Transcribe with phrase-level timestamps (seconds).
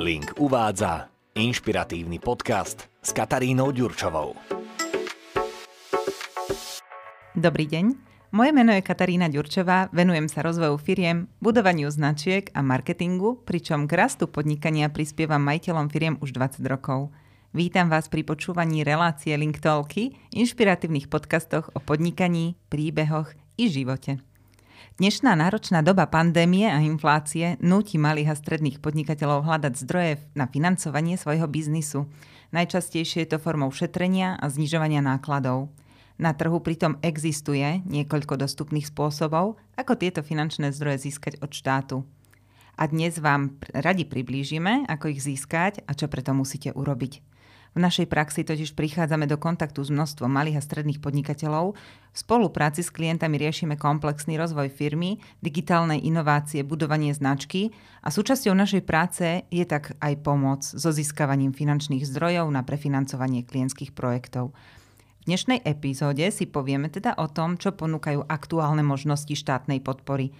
[0.00, 4.32] Link uvádza inšpiratívny podcast s Katarínou Ďurčovou.
[7.36, 8.00] Dobrý deň,
[8.32, 13.92] moje meno je Katarína Ďurčová, venujem sa rozvoju firiem, budovaniu značiek a marketingu, pričom k
[14.00, 17.12] rastu podnikania prispievam majiteľom firiem už 20 rokov.
[17.52, 24.29] Vítam vás pri počúvaní relácie Link Talky, inšpiratívnych podcastoch o podnikaní, príbehoch i živote.
[24.98, 31.14] Dnešná náročná doba pandémie a inflácie núti malých a stredných podnikateľov hľadať zdroje na financovanie
[31.14, 32.10] svojho biznisu.
[32.50, 35.70] Najčastejšie je to formou šetrenia a znižovania nákladov.
[36.18, 42.02] Na trhu pritom existuje niekoľko dostupných spôsobov, ako tieto finančné zdroje získať od štátu.
[42.74, 47.29] A dnes vám radi priblížime, ako ich získať a čo preto musíte urobiť.
[47.70, 51.78] V našej praxi totiž prichádzame do kontaktu s množstvom malých a stredných podnikateľov.
[52.10, 57.70] V spolupráci s klientami riešime komplexný rozvoj firmy, digitálne inovácie, budovanie značky
[58.02, 63.94] a súčasťou našej práce je tak aj pomoc so získavaním finančných zdrojov na prefinancovanie klientských
[63.94, 64.50] projektov.
[65.22, 70.34] V dnešnej epizóde si povieme teda o tom, čo ponúkajú aktuálne možnosti štátnej podpory.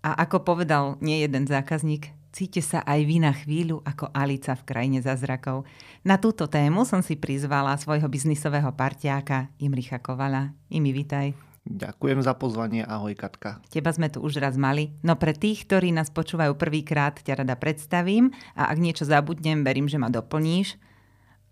[0.00, 4.64] A ako povedal nie jeden zákazník, Cíte sa aj vy na chvíľu ako Alica v
[4.64, 5.68] krajine zázrakov.
[6.00, 10.56] Na túto tému som si prizvala svojho biznisového partiáka Imricha Kovala.
[10.72, 11.36] Imi, vitaj.
[11.68, 13.60] Ďakujem za pozvanie, ahoj Katka.
[13.68, 17.54] Teba sme tu už raz mali, no pre tých, ktorí nás počúvajú prvýkrát, ťa rada
[17.54, 20.80] predstavím a ak niečo zabudnem, verím, že ma doplníš.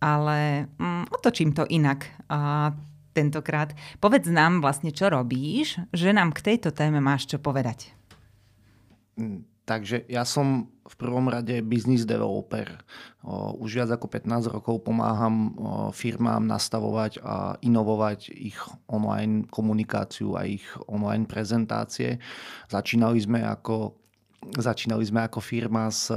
[0.01, 2.08] Ale mm, otočím to inak.
[2.33, 2.73] A
[3.12, 3.77] tentokrát.
[4.01, 7.92] Povedz nám vlastne, čo robíš, že nám k tejto téme máš čo povedať.
[9.71, 12.83] Takže ja som v prvom rade business developer.
[13.63, 15.55] Už viac ako 15 rokov pomáham
[15.95, 18.59] firmám nastavovať a inovovať ich
[18.91, 22.19] online komunikáciu a ich online prezentácie.
[22.67, 23.95] Začínali sme ako,
[24.59, 26.11] začínali sme ako firma s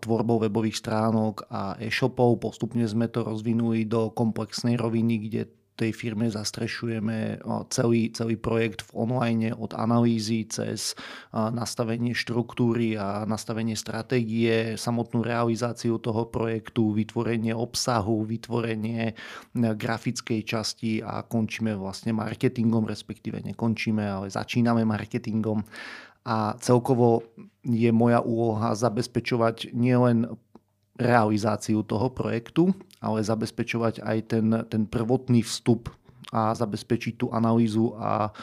[0.00, 2.40] tvorbou webových stránok a e-shopov.
[2.40, 7.38] Postupne sme to rozvinuli do komplexnej roviny, kde tej firme zastrešujeme
[7.70, 10.98] celý, celý projekt v online od analýzy cez
[11.30, 19.14] nastavenie štruktúry a nastavenie stratégie, samotnú realizáciu toho projektu, vytvorenie obsahu, vytvorenie
[19.54, 25.62] grafickej časti a končíme vlastne marketingom, respektíve nekončíme, ale začíname marketingom.
[26.28, 27.24] A celkovo
[27.64, 30.28] je moja úloha zabezpečovať nielen
[30.98, 35.88] realizáciu toho projektu, ale zabezpečovať aj ten, ten prvotný vstup
[36.34, 38.34] a zabezpečiť tú analýzu a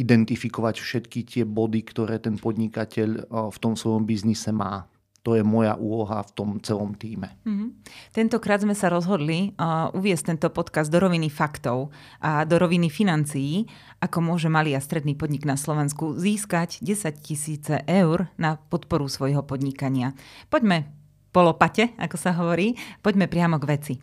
[0.00, 3.08] identifikovať všetky tie body, ktoré ten podnikateľ
[3.52, 4.88] v tom svojom biznise má.
[5.20, 7.36] To je moja úloha v tom celom týme.
[7.44, 7.68] Mm-hmm.
[8.16, 11.92] Tentokrát sme sa rozhodli uh, uviesť tento podcast do roviny faktov
[12.24, 13.68] a do roviny financií,
[14.00, 19.44] ako môže malý a stredný podnik na Slovensku získať 10 tisíce eur na podporu svojho
[19.44, 20.16] podnikania.
[20.48, 20.99] Poďme
[21.30, 22.74] polopate, ako sa hovorí.
[23.00, 23.94] Poďme priamo k veci.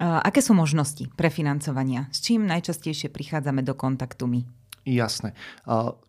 [0.00, 2.10] Aké sú možnosti pre financovania?
[2.10, 4.42] S čím najčastejšie prichádzame do kontaktu my?
[4.84, 5.32] Jasné.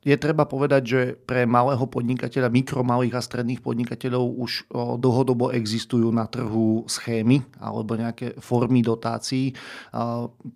[0.04, 4.68] Je treba povedať, že pre malého podnikateľa, mikro, malých a stredných podnikateľov už
[5.00, 9.56] dlhodobo existujú na trhu schémy alebo nejaké formy dotácií.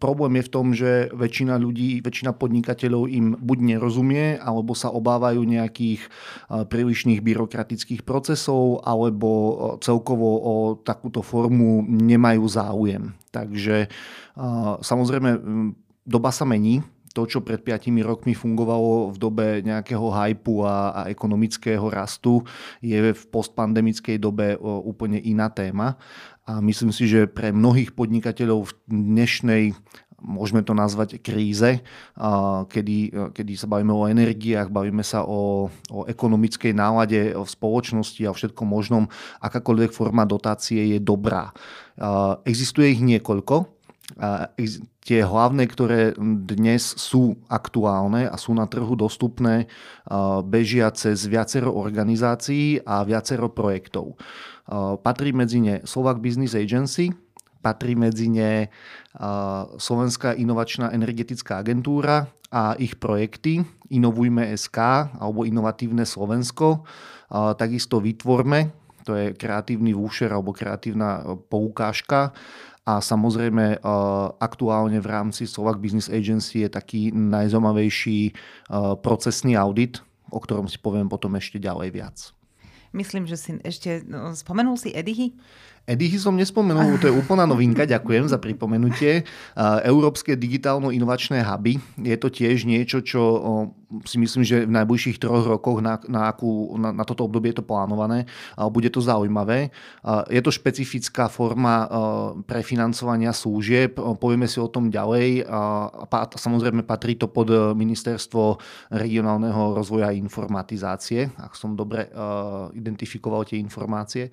[0.04, 5.40] Problém je v tom, že väčšina ľudí, väčšina podnikateľov im buď nerozumie, alebo sa obávajú
[5.40, 6.04] nejakých
[6.52, 9.32] prílišných byrokratických procesov, alebo
[9.80, 13.16] celkovo o takúto formu nemajú záujem.
[13.32, 13.88] Takže
[14.84, 15.40] samozrejme
[16.04, 16.84] doba sa mení,
[17.20, 22.40] to, čo pred 5 rokmi fungovalo v dobe nejakého hypu a, a ekonomického rastu,
[22.80, 26.00] je v postpandemickej dobe úplne iná téma.
[26.48, 29.64] A myslím si, že pre mnohých podnikateľov v dnešnej
[30.20, 31.80] môžeme to nazvať kríze,
[32.68, 32.98] kedy,
[33.32, 38.68] kedy sa bavíme o energiách, bavíme sa o, o ekonomickej nálade v spoločnosti a všetkom
[38.68, 39.08] možnom,
[39.40, 41.56] akákoľvek forma dotácie je dobrá.
[42.44, 43.80] Existuje ich niekoľko,
[45.10, 49.66] tie hlavné, ktoré dnes sú aktuálne a sú na trhu dostupné,
[50.46, 54.22] bežia cez viacero organizácií a viacero projektov.
[55.02, 57.10] Patrí medzi ne Slovak Business Agency,
[57.66, 58.70] patrí medzi ne
[59.82, 64.78] Slovenská inovačná energetická agentúra a ich projekty Inovujme SK
[65.18, 66.86] alebo Inovatívne Slovensko.
[67.34, 72.30] Takisto Vytvorme, to je kreatívny vúšer alebo kreatívna poukážka
[72.90, 73.80] a samozrejme eh,
[74.42, 78.36] aktuálne v rámci Slovak Business Agency je taký najzaujímavejší eh,
[79.06, 80.02] procesný audit,
[80.34, 82.18] o ktorom si poviem potom ešte ďalej viac.
[82.90, 85.38] Myslím, že si ešte no, spomenul si Edihy?
[85.90, 89.26] Edihy som nespomenul, to je úplná novinka, ďakujem za pripomenutie.
[89.82, 93.22] Európske digitálno-inovačné huby, je to tiež niečo, čo
[94.06, 97.58] si myslím, že v najbližších troch rokoch na, na, akú, na, na toto obdobie je
[97.58, 98.30] to plánované.
[98.70, 99.74] Bude to zaujímavé.
[100.30, 101.90] Je to špecifická forma
[102.46, 105.50] prefinancovania služieb, povieme si o tom ďalej.
[106.38, 108.62] Samozrejme patrí to pod ministerstvo
[108.94, 112.14] regionálneho rozvoja a informatizácie, ak som dobre
[112.78, 114.30] identifikoval tie informácie.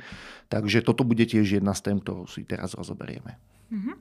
[0.53, 3.39] Takže toto bude tiež jedna z tém, ktorú si teraz rozoberieme.
[3.71, 3.97] Mm-hmm.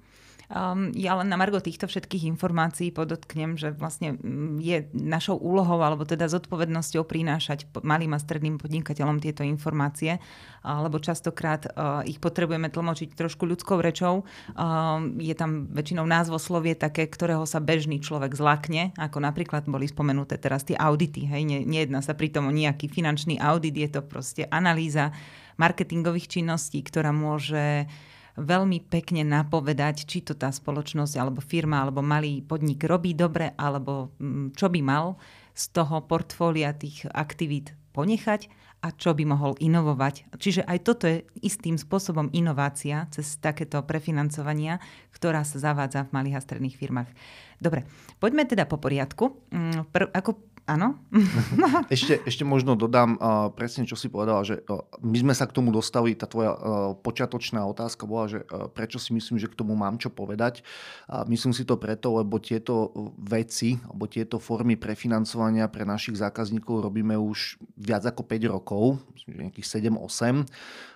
[0.46, 5.82] Um, ja len na margo týchto všetkých informácií podotknem, že vlastne mm, je našou úlohou
[5.82, 10.22] alebo teda zodpovednosťou prinášať malým a stredným podnikateľom tieto informácie,
[10.62, 14.22] lebo častokrát uh, ich potrebujeme tlmočiť trošku ľudskou rečou.
[14.54, 20.38] Uh, je tam väčšinou názvoslovie také, ktorého sa bežný človek zlakne, ako napríklad boli spomenuté
[20.38, 21.26] teraz tie audity.
[21.26, 21.42] Hej?
[21.42, 25.10] Ne, nejedná sa pritom o nejaký finančný audit, je to proste analýza
[25.56, 27.88] marketingových činností, ktorá môže
[28.36, 34.12] veľmi pekne napovedať, či to tá spoločnosť alebo firma alebo malý podnik robí dobre, alebo
[34.20, 35.16] mm, čo by mal
[35.56, 38.52] z toho portfólia tých aktivít ponechať
[38.84, 40.36] a čo by mohol inovovať.
[40.36, 44.84] Čiže aj toto je istým spôsobom inovácia cez takéto prefinancovania,
[45.16, 47.10] ktorá sa zavádza v malých a stredných firmách.
[47.58, 47.88] Dobre,
[48.20, 49.42] poďme teda po poriadku.
[49.50, 50.32] Mm, Prv, ako
[50.66, 50.98] Áno.
[51.94, 55.54] ešte, ešte možno dodám uh, presne, čo si povedala, že uh, my sme sa k
[55.54, 56.60] tomu dostali, tá tvoja uh,
[56.98, 60.66] počiatočná otázka bola, že uh, prečo si myslím, že k tomu mám čo povedať.
[61.06, 62.90] Uh, myslím si to preto, lebo tieto
[63.22, 69.32] veci, alebo tieto formy prefinancovania pre našich zákazníkov robíme už viac ako 5 rokov, myslím,
[69.38, 70.50] že nejakých 7-8.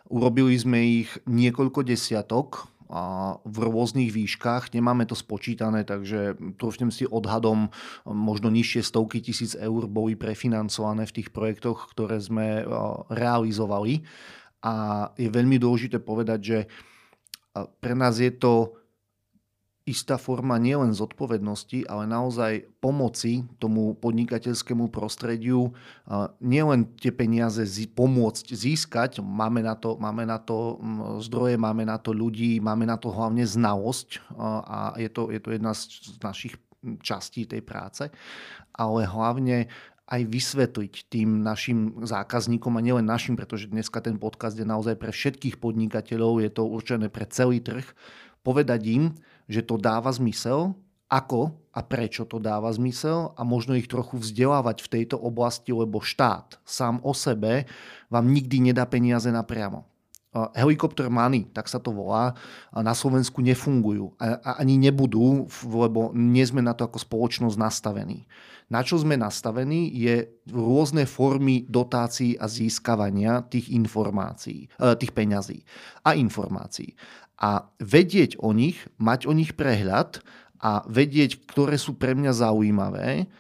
[0.09, 2.65] Urobili sme ich niekoľko desiatok,
[3.45, 4.73] v rôznych výškach.
[4.73, 7.69] Nemáme to spočítané, takže trúfnem si odhadom
[8.03, 12.65] možno nižšie stovky tisíc eur boli prefinancované v tých projektoch, ktoré sme
[13.13, 14.01] realizovali.
[14.65, 16.59] A je veľmi dôležité povedať, že
[17.77, 18.73] pre nás je to
[19.89, 25.73] istá forma nielen zodpovednosti, ale naozaj pomoci tomu podnikateľskému prostrediu,
[26.37, 30.77] nielen tie peniaze pomôcť získať, máme na, to, máme na to
[31.25, 34.21] zdroje, máme na to ľudí, máme na to hlavne znalosť
[34.69, 35.81] a je to, je to jedna z
[36.21, 36.53] našich
[37.01, 38.07] častí tej práce,
[38.77, 39.67] ale hlavne
[40.09, 45.13] aj vysvetliť tým našim zákazníkom a nielen našim, pretože dneska ten podcast je naozaj pre
[45.13, 47.85] všetkých podnikateľov, je to určené pre celý trh,
[48.41, 49.03] povedať im,
[49.49, 50.77] že to dáva zmysel,
[51.09, 55.97] ako a prečo to dáva zmysel a možno ich trochu vzdelávať v tejto oblasti, lebo
[55.97, 57.65] štát sám o sebe
[58.13, 59.89] vám nikdy nedá peniaze napriamo.
[60.53, 62.37] Helikopter money, tak sa to volá,
[62.69, 68.29] na Slovensku nefungujú a ani nebudú, lebo nie sme na to ako spoločnosť nastavení.
[68.69, 75.65] Na čo sme nastavení je rôzne formy dotácií a získavania tých informácií, e, tých peňazí
[76.05, 76.93] a informácií
[77.39, 80.19] a vedieť o nich, mať o nich prehľad
[80.59, 83.31] a vedieť, ktoré sú pre mňa zaujímavé,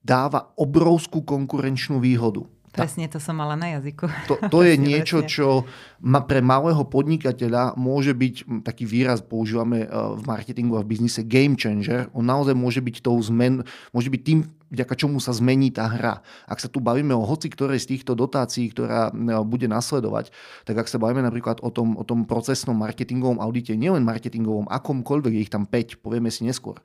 [0.00, 2.48] dáva obrovskú konkurenčnú výhodu.
[2.72, 4.06] Presne to som mala na jazyku.
[4.30, 5.66] To, to je niečo, čo
[6.04, 11.26] ma pre malého podnikateľa môže byť, taký výraz používame e, v marketingu a v biznise,
[11.26, 12.06] game changer.
[12.14, 14.38] On naozaj môže byť tou zmen, môže byť tým,
[14.68, 16.20] vďaka čomu sa zmení tá hra.
[16.44, 19.12] Ak sa tu bavíme o hoci ktorej z týchto dotácií, ktorá e,
[19.44, 20.32] bude nasledovať,
[20.68, 25.32] tak ak sa bavíme napríklad o tom, o tom procesnom marketingovom audite, nielen marketingovom, akomkoľvek,
[25.36, 26.80] je ich tam 5, povieme si neskôr,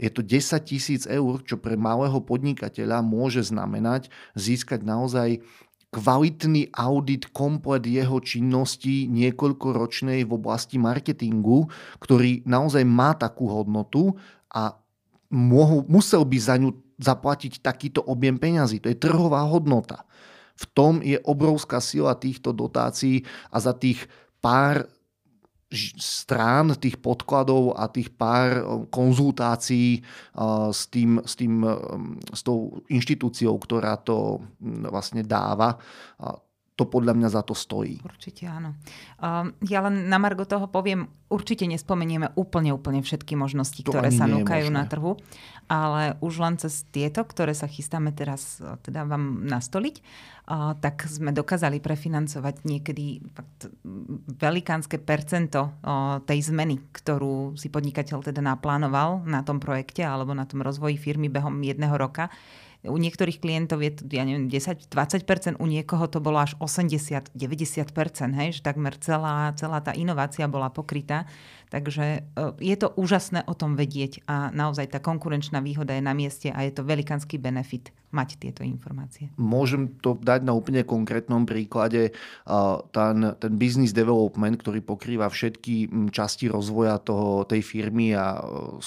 [0.00, 5.44] je to 10 tisíc eur, čo pre malého podnikateľa môže znamenať získať naozaj
[5.92, 11.68] kvalitný audit komplet jeho činnosti niekoľkoročnej v oblasti marketingu,
[12.00, 14.16] ktorý naozaj má takú hodnotu
[14.52, 14.76] a
[15.32, 18.80] mohol, musel by za ňu zaplatiť takýto objem peňazí.
[18.80, 20.04] To je trhová hodnota.
[20.56, 24.08] V tom je obrovská sila týchto dotácií a za tých
[24.40, 24.88] pár
[25.98, 30.00] strán, tých podkladov a tých pár konzultácií
[30.70, 31.66] s, tým, s, tým,
[32.30, 35.74] s tou inštitúciou, ktorá to vlastne dáva,
[36.76, 38.04] to podľa mňa za to stojí.
[38.04, 38.76] Určite áno.
[39.64, 44.28] Ja len na Margo toho poviem, určite nespomenieme úplne, úplne všetky možnosti, to ktoré sa
[44.28, 45.16] núkajú na trhu,
[45.72, 50.04] ale už len cez tieto, ktoré sa chystáme teraz teda vám nastoliť,
[50.78, 53.24] tak sme dokázali prefinancovať niekedy
[54.36, 55.80] velikánske percento
[56.28, 61.32] tej zmeny, ktorú si podnikateľ teda naplánoval na tom projekte alebo na tom rozvoji firmy
[61.32, 62.28] behom jedného roka.
[62.86, 67.34] U niektorých klientov je to, ja neviem, 10-20%, u niekoho to bolo až 80-90%,
[68.38, 71.26] hej, že takmer celá, celá tá inovácia bola pokrytá.
[71.76, 72.24] Takže
[72.56, 76.64] je to úžasné o tom vedieť a naozaj tá konkurenčná výhoda je na mieste a
[76.64, 79.28] je to velikánsky benefit mať tieto informácie.
[79.36, 82.16] Môžem to dať na úplne konkrétnom príklade.
[82.96, 88.40] Ten, ten business development, ktorý pokrýva všetky časti rozvoja toho, tej firmy a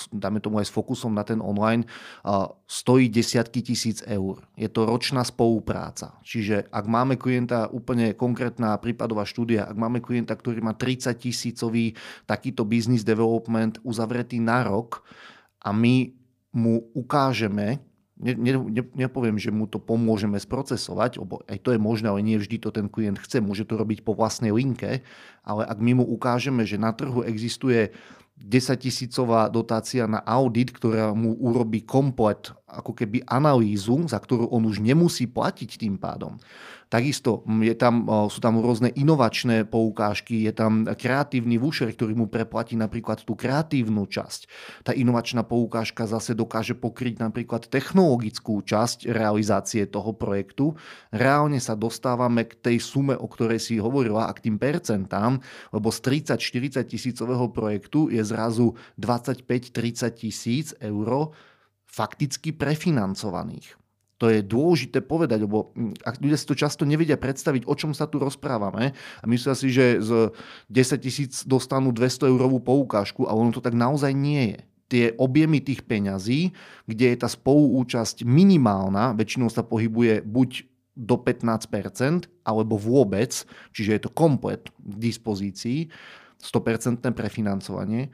[0.10, 1.86] dáme tomu aj s fokusom na ten online,
[2.65, 4.41] stojí desiatky tisíc eur.
[4.58, 6.17] Je to ročná spolupráca.
[6.25, 11.93] Čiže ak máme klienta, úplne konkrétna prípadová štúdia, ak máme klienta, ktorý má 30 tisícový
[12.25, 15.03] takýto business development uzavretý na rok
[15.59, 16.13] a my
[16.55, 17.83] mu ukážeme,
[18.19, 18.53] ne, ne,
[18.95, 22.69] nepoviem, že mu to pomôžeme sprocesovať, lebo aj to je možné, ale nie vždy to
[22.69, 25.01] ten klient chce, môže to robiť po vlastnej linke,
[25.43, 27.91] ale ak my mu ukážeme, že na trhu existuje
[28.39, 34.63] 10 tisícová dotácia na audit, ktorá mu urobí komplet ako keby analýzu, za ktorú on
[34.63, 36.39] už nemusí platiť tým pádom.
[36.89, 42.74] Takisto je tam, sú tam rôzne inovačné poukážky, je tam kreatívny vúšer, ktorý mu preplatí
[42.74, 44.50] napríklad tú kreatívnu časť.
[44.81, 50.74] Tá inovačná poukážka zase dokáže pokryť napríklad technologickú časť realizácie toho projektu.
[51.13, 55.38] Reálne sa dostávame k tej sume, o ktorej si hovorila, a k tým percentám,
[55.69, 61.31] lebo z 30-40 tisícového projektu je zrazu 25-30 tisíc eur
[61.86, 63.78] fakticky prefinancovaných.
[64.20, 67.96] To je dôležité povedať, lebo hm, ak ľudia si to často nevedia predstaviť, o čom
[67.96, 70.36] sa tu rozprávame a myslia si, že z
[70.68, 74.60] 10 tisíc dostanú 200 eurovú poukážku a ono to tak naozaj nie je
[74.90, 76.50] tie objemy tých peňazí,
[76.90, 80.66] kde je tá spoluúčasť minimálna, väčšinou sa pohybuje buď
[80.98, 83.32] do 15%, alebo vôbec,
[83.72, 85.94] čiže je to komplet k dispozícii,
[86.42, 88.10] 100% prefinancovanie.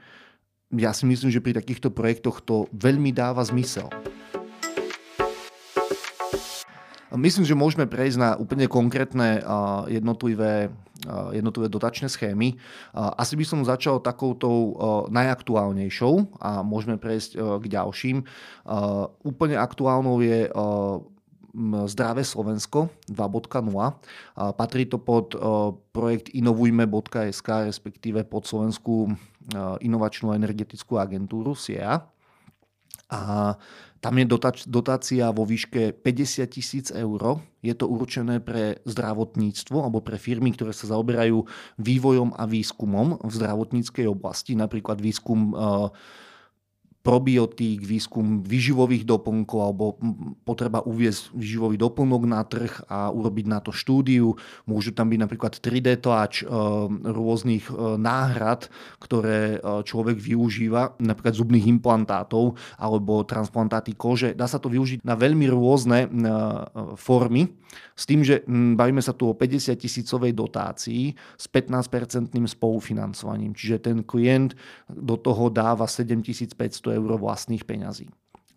[0.76, 3.88] Ja si myslím, že pri takýchto projektoch to veľmi dáva zmysel.
[7.14, 9.38] Myslím, že môžeme prejsť na úplne konkrétne
[9.86, 10.74] jednotlivé,
[11.30, 12.58] jednotlivé dotačné schémy.
[12.94, 14.74] Asi by som začal takouto
[15.14, 18.26] najaktuálnejšou a môžeme prejsť k ďalším.
[19.22, 20.50] Úplne aktuálnou je
[21.86, 23.70] Zdravé Slovensko 2.0.
[24.60, 25.32] Patrí to pod
[25.94, 29.14] projekt inovujme.sk, respektíve pod Slovenskú
[29.80, 32.02] inovačnú energetickú agentúru SIEA.
[33.06, 33.54] A
[34.00, 34.26] tam je
[34.68, 37.40] dotácia vo výške 50 tisíc eur.
[37.64, 41.42] Je to určené pre zdravotníctvo alebo pre firmy, ktoré sa zaoberajú
[41.80, 45.56] vývojom a výskumom v zdravotníckej oblasti, napríklad výskum
[47.06, 49.94] probiotík, výskum výživových doplnkov alebo
[50.42, 54.34] potreba uviezť výživový doplnok na trh a urobiť na to štúdiu.
[54.66, 56.50] Môžu tam byť napríklad 3D tlač e,
[57.06, 58.66] rôznych e, náhrad,
[58.98, 64.34] ktoré e, človek využíva, napríklad zubných implantátov alebo transplantáty kože.
[64.34, 66.10] Dá sa to využiť na veľmi rôzne
[66.98, 67.46] formy
[67.96, 73.56] s tým, že bavíme sa tu o 50 tisícovej dotácii s 15-percentným spolufinancovaním.
[73.56, 74.52] Čiže ten klient
[74.88, 78.08] do toho dáva 7500 eur vlastných peňazí.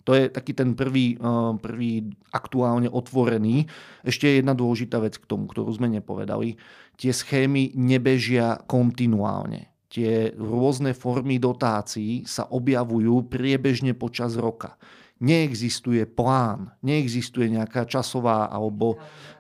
[0.10, 3.70] To je taký ten prvý, eh, prvý aktuálne otvorený.
[4.02, 6.58] Ešte jedna dôležitá vec k tomu, ktorú sme nepovedali.
[6.98, 9.70] Tie schémy nebežia kontinuálne.
[9.90, 14.78] Tie rôzne formy dotácií sa objavujú priebežne počas roka.
[15.20, 18.98] Neexistuje plán, neexistuje nejaká časová alebo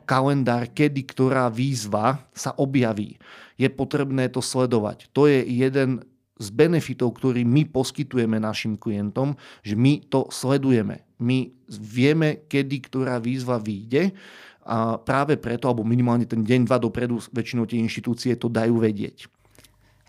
[0.09, 3.15] kalendár, kedy ktorá výzva sa objaví.
[3.61, 5.07] Je potrebné to sledovať.
[5.13, 6.01] To je jeden
[6.39, 11.03] z benefitov, ktorý my poskytujeme našim klientom, že my to sledujeme.
[11.19, 14.15] My vieme, kedy ktorá výzva vyjde
[14.63, 19.27] a práve preto, alebo minimálne ten deň, dva dopredu, väčšinou tie inštitúcie to dajú vedieť.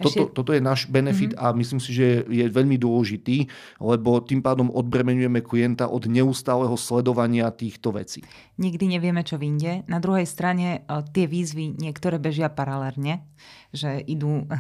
[0.00, 1.52] Toto, toto je náš benefit mm-hmm.
[1.52, 3.52] a myslím si, že je veľmi dôležitý,
[3.84, 8.25] lebo tým pádom odbremenujeme klienta od neustáleho sledovania týchto vecí.
[8.56, 9.84] Nikdy nevieme, čo vyjde.
[9.92, 13.28] Na druhej strane tie výzvy niektoré bežia paralelne
[13.70, 14.50] že idú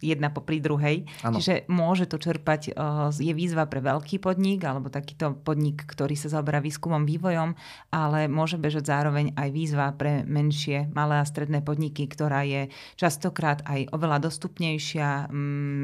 [0.00, 1.04] jedna popri druhej.
[1.24, 1.36] Ano.
[1.38, 2.72] Čiže môže to čerpať,
[3.14, 7.54] je výzva pre veľký podnik alebo takýto podnik, ktorý sa zaoberá výskumom, vývojom,
[7.92, 13.60] ale môže bežať zároveň aj výzva pre menšie, malé a stredné podniky, ktorá je častokrát
[13.68, 15.28] aj oveľa dostupnejšia,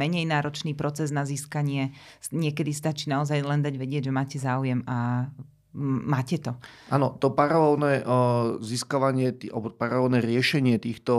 [0.00, 1.92] menej náročný proces na získanie.
[2.32, 5.28] Niekedy stačí naozaj len dať vedieť, že máte záujem a
[5.76, 6.58] Máte to?
[6.90, 8.02] Áno, to paralelné
[8.58, 11.14] získavanie alebo paralelné riešenie týchto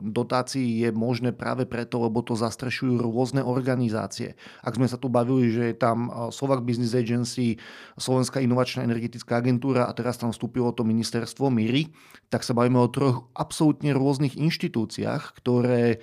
[0.00, 4.32] dotácií je možné práve preto, lebo to zastrešujú rôzne organizácie.
[4.64, 7.60] Ak sme sa tu bavili, že je tam Slovak Business Agency,
[8.00, 11.92] Slovenská inovačná energetická agentúra a teraz tam vstúpilo to ministerstvo MIRI,
[12.32, 16.00] tak sa bavíme o troch absolútne rôznych inštitúciách, ktoré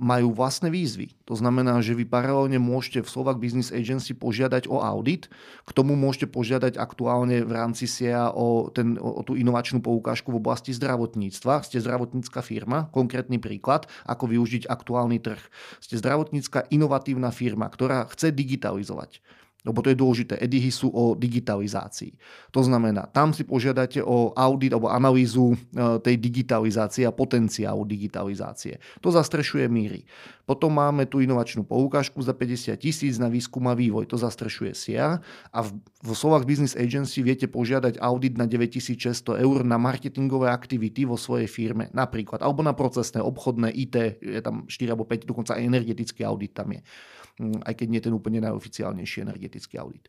[0.00, 4.78] majú vlastné výzvy To znamená, že vy paralelne môžete v Slovak Business Agency požiadať o
[4.78, 5.26] audit,
[5.66, 10.38] k tomu môžete požiadať aktuálne v rámci SIA o, ten, o tú inovačnú poukážku v
[10.38, 11.66] oblasti zdravotníctva.
[11.66, 15.42] Ste zdravotnícka firma, konkrétny príklad, ako využiť aktuálny trh.
[15.82, 19.18] Ste zdravotnícka inovatívna firma, ktorá chce digitalizovať
[19.66, 20.38] lebo to je dôležité.
[20.38, 22.14] Edihy sú o digitalizácii.
[22.54, 25.56] To znamená, tam si požiadate o audit alebo analýzu e,
[25.98, 28.78] tej digitalizácie a potenciálu digitalizácie.
[29.02, 30.06] To zastrešuje míry.
[30.46, 34.06] Potom máme tú inovačnú poukážku za 50 tisíc na výskum a vývoj.
[34.06, 35.18] To zastrešuje SIA
[35.50, 35.74] a v,
[36.06, 41.50] v Slovak Business Agency viete požiadať audit na 9600 eur na marketingové aktivity vo svojej
[41.50, 41.90] firme.
[41.90, 42.38] Napríklad.
[42.46, 46.70] Alebo na procesné, obchodné, IT, je tam 4 alebo 5, dokonca aj energetický audit tam
[46.70, 46.80] je.
[47.42, 50.06] Mm, aj keď nie ten úplne najoficiálnejší energetický audit.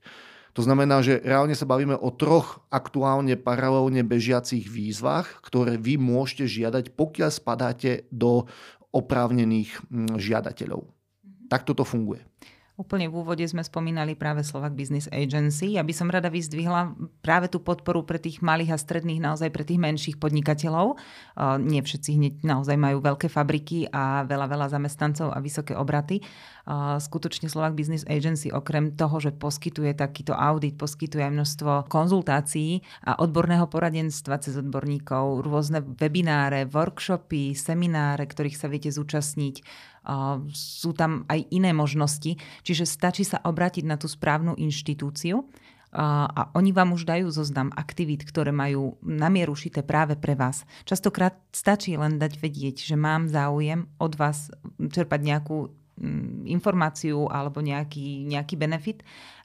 [0.53, 6.49] To znamená, že reálne sa bavíme o troch aktuálne paralelne bežiacich výzvach, ktoré vy môžete
[6.49, 8.45] žiadať, pokiaľ spadáte do
[8.93, 10.85] oprávnených mm, žiadateľov.
[10.85, 11.49] Mhm.
[11.49, 12.21] Tak toto funguje.
[12.77, 15.73] Úplne v úvode sme spomínali práve Slovak Business Agency.
[15.73, 16.93] Ja by som rada vyzdvihla
[17.25, 20.93] práve tú podporu pre tých malých a stredných, naozaj pre tých menších podnikateľov.
[21.65, 26.21] Nie všetci hneď naozaj majú veľké fabriky a veľa, veľa zamestnancov a vysoké obraty.
[27.01, 33.17] Skutočne Slovak Business Agency okrem toho, že poskytuje takýto audit, poskytuje aj množstvo konzultácií a
[33.17, 39.65] odborného poradenstva cez odborníkov, rôzne webináre, workshopy, semináre, ktorých sa viete zúčastniť
[40.55, 45.43] sú tam aj iné možnosti, čiže stačí sa obrátiť na tú správnu inštitúciu
[45.97, 50.67] a oni vám už dajú zoznam aktivít, ktoré majú namieru šité práve pre vás.
[50.83, 57.63] Častokrát stačí len dať vedieť, že mám záujem od vás čerpať nejakú mm, informáciu alebo
[57.63, 58.99] nejaký, nejaký benefit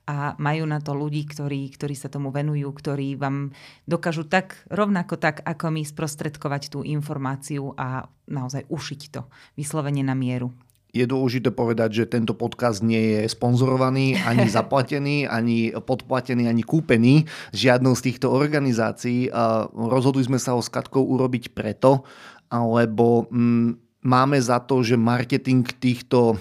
[0.07, 3.55] a majú na to ľudí, ktorí, ktorí sa tomu venujú, ktorí vám
[3.87, 10.19] dokážu tak rovnako tak, ako my sprostredkovať tú informáciu a naozaj ušiť to vyslovene na
[10.19, 10.51] mieru.
[10.93, 17.25] Je dôležité povedať, že tento podcast nie je sponzorovaný, ani zaplatený, ani podplatený, ani kúpený
[17.57, 19.33] žiadnou z týchto organizácií.
[19.73, 22.05] Rozhodli sme sa ho s Katkou urobiť preto,
[22.53, 26.37] lebo mm, máme za to, že marketing týchto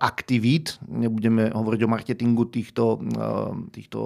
[0.00, 3.00] aktivít, nebudeme hovoriť o marketingu týchto,
[3.72, 4.00] týchto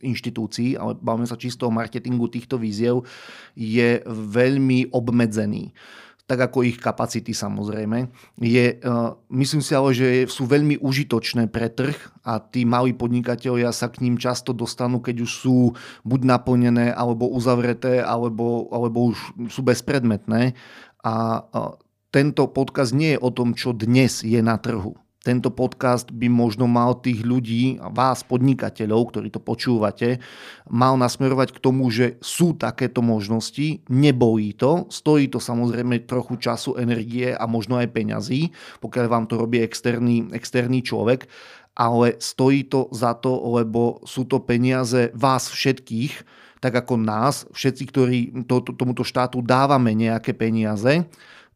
[0.00, 3.04] inštitúcií, ale bavíme sa čisto o marketingu týchto víziev,
[3.52, 5.76] je veľmi obmedzený
[6.22, 8.08] tak ako ich kapacity samozrejme.
[8.40, 8.80] Je,
[9.28, 11.92] myslím si ale, že sú veľmi užitočné pre trh
[12.24, 15.76] a tí malí podnikatelia sa k ním často dostanú, keď už sú
[16.08, 19.18] buď naplnené, alebo uzavreté, alebo, alebo už
[19.52, 20.56] sú bezpredmetné.
[21.04, 21.44] A
[22.12, 24.92] tento podcast nie je o tom, čo dnes je na trhu.
[25.22, 30.18] Tento podcast by možno mal tých ľudí, vás podnikateľov, ktorí to počúvate,
[30.66, 36.74] mal nasmerovať k tomu, že sú takéto možnosti, nebojí to, stojí to samozrejme trochu času,
[36.74, 38.50] energie a možno aj peňazí,
[38.82, 41.30] pokiaľ vám to robí externý, externý človek,
[41.78, 43.30] ale stojí to za to,
[43.62, 48.18] lebo sú to peniaze vás všetkých, tak ako nás, všetci, ktorí
[48.50, 51.06] to, to, tomuto štátu dávame nejaké peniaze,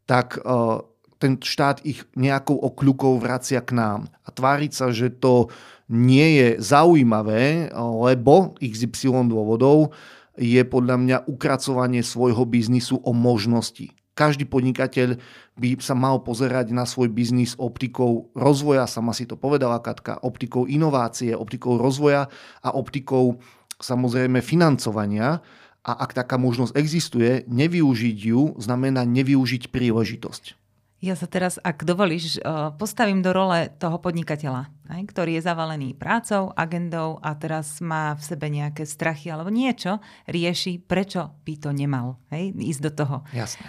[0.07, 0.81] tak eh,
[1.17, 3.99] ten štát ich nejakou okľukou vracia k nám.
[4.25, 5.49] A tváriť sa, že to
[5.89, 9.95] nie je zaujímavé, lebo XY dôvodov
[10.37, 13.89] je podľa mňa ukracovanie svojho biznisu o možnosti.
[14.17, 15.21] Každý podnikateľ
[15.57, 20.65] by sa mal pozerať na svoj biznis optikou rozvoja, sama si to povedala Katka, optikou
[20.65, 22.25] inovácie, optikou rozvoja
[22.61, 23.37] a optikou
[23.77, 25.41] samozrejme financovania
[25.87, 30.59] a ak taká možnosť existuje, nevyužiť ju znamená nevyužiť príležitosť.
[30.99, 36.55] Ja sa teraz, ak dovolíš, eh, postavím do role toho podnikateľa, ktorý je zavalený prácou,
[36.55, 42.17] agendou a teraz má v sebe nejaké strachy alebo niečo, rieši, prečo by to nemal
[42.31, 43.17] hej, ísť do toho.
[43.35, 43.67] Jasné.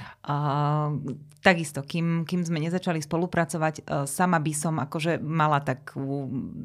[1.38, 5.94] Takisto, kým, kým sme nezačali spolupracovať, e, sama by som akože mala tak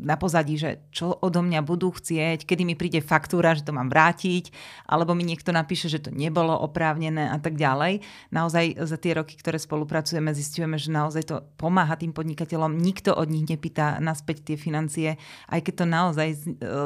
[0.02, 3.94] na pozadí, že čo odo mňa budú chcieť, kedy mi príde faktúra, že to mám
[3.94, 4.50] vrátiť,
[4.90, 8.02] alebo mi niekto napíše, že to nebolo oprávnené a tak ďalej.
[8.34, 12.74] Naozaj za tie roky, ktoré spolupracujeme, zistujeme, že naozaj to pomáha tým podnikateľom.
[12.74, 15.16] Nikto od nich nepýta naspäť tie financie,
[15.48, 16.38] aj keď to naozaj e,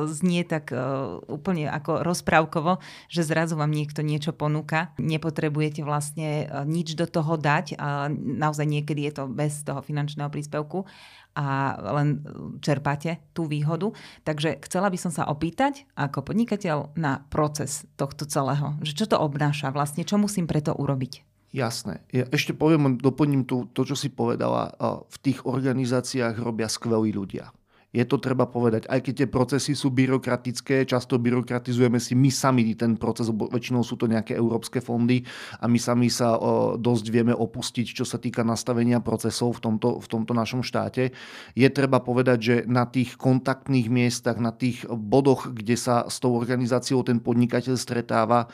[0.07, 0.77] znie tak e,
[1.27, 4.93] úplne ako rozprávkovo, že zrazu vám niekto niečo ponúka.
[5.01, 10.85] Nepotrebujete vlastne nič do toho dať a naozaj niekedy je to bez toho finančného príspevku
[11.37, 12.25] a len
[12.65, 13.93] čerpáte tú výhodu.
[14.25, 18.73] Takže chcela by som sa opýtať ako podnikateľ na proces tohto celého.
[18.81, 21.26] Že čo to obnáša vlastne, čo musím preto urobiť?
[21.57, 22.05] Jasné.
[22.13, 24.77] Ja ešte poviem, doplním tu, to, čo si povedala.
[25.09, 27.49] V tých organizáciách robia skvelí ľudia.
[27.97, 28.85] Je to treba povedať.
[28.85, 33.97] Aj keď tie procesy sú byrokratické, často byrokratizujeme si my sami ten proces, väčšinou sú
[33.97, 35.25] to nejaké európske fondy
[35.57, 36.37] a my sami sa
[36.77, 41.09] dosť vieme opustiť, čo sa týka nastavenia procesov v tomto, v tomto našom štáte.
[41.57, 46.37] Je treba povedať, že na tých kontaktných miestach, na tých bodoch, kde sa s tou
[46.37, 48.45] organizáciou ten podnikateľ stretáva,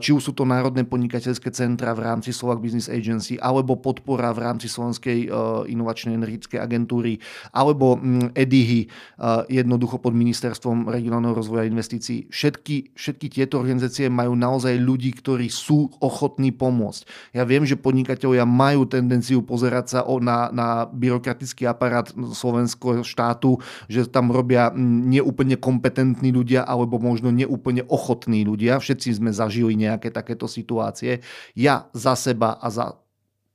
[0.00, 4.40] či už sú to národné podnikateľské centra v rámci Slovak Business Agency, alebo podpora v
[4.46, 5.28] rámci Slovenskej
[5.68, 7.20] inovačnej energetickej agentúry,
[7.52, 8.32] alebo mm,
[9.48, 12.28] Jednoducho pod ministerstvom regionálneho rozvoja investícií.
[12.28, 17.32] Všetky, všetky tieto organizácie majú naozaj ľudí, ktorí sú ochotní pomôcť.
[17.36, 24.08] Ja viem, že podnikatelia majú tendenciu pozerať sa na, na byrokratický aparát slovenského štátu, že
[24.08, 28.82] tam robia neúplne kompetentní ľudia alebo možno neúplne ochotní ľudia.
[28.82, 31.20] Všetci sme zažili nejaké takéto situácie.
[31.54, 33.05] Ja za seba a za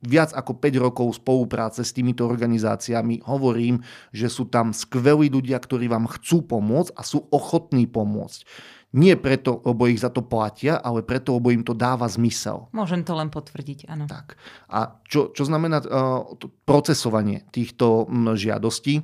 [0.02, 5.86] viac ako 5 rokov spolupráce s týmito organizáciami hovorím, že sú tam skvelí ľudia, ktorí
[5.86, 8.44] vám chcú pomôcť a sú ochotní pomôcť.
[8.92, 12.68] Nie preto, lebo ich za to platia, ale preto, lebo im to dáva zmysel.
[12.76, 14.04] Môžem to len potvrdiť, áno.
[14.04, 14.36] Tak.
[14.68, 16.28] A čo, čo znamená uh,
[16.68, 19.00] procesovanie týchto žiadostí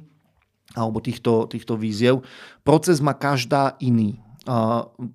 [0.76, 2.20] alebo týchto, týchto víziev?
[2.68, 4.20] Proces má každá iný.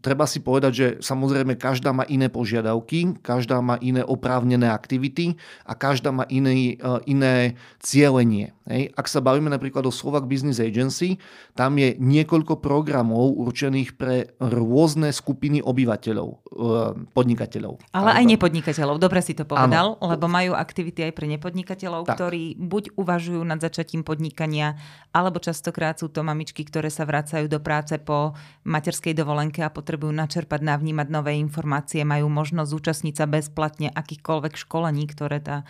[0.04, 5.72] Treba si povedať, že samozrejme každá má iné požiadavky, každá má iné oprávnené aktivity a
[5.72, 8.52] každá má iné, uh, iné cieľenie.
[8.70, 8.94] Hej.
[8.94, 11.18] Ak sa bavíme napríklad o Slovak Business Agency,
[11.58, 17.82] tam je niekoľko programov určených pre rôzne skupiny obyvateľov, uh, podnikateľov.
[17.90, 20.14] Ale aj nepodnikateľov, dobre si to povedal, ano.
[20.14, 22.14] lebo majú aktivity aj pre nepodnikateľov, tak.
[22.14, 24.78] ktorí buď uvažujú nad začatím podnikania,
[25.10, 30.14] alebo častokrát sú to mamičky, ktoré sa vracajú do práce po materskej dovolenke a potrebujú
[30.14, 35.66] načerpať, navnímať nové informácie, majú možnosť zúčastniť sa bezplatne akýchkoľvek školení, ktoré tá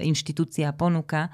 [0.00, 1.28] inštitúcia ponúka.